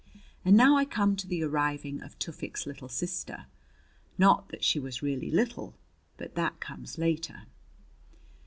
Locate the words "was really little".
4.79-5.75